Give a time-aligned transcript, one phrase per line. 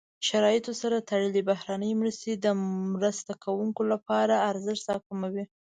[0.27, 2.47] شرایطو سره تړلې بهرنۍ مرستې د
[2.93, 5.45] مرسته کوونکو لپاره ارزښت راکموي.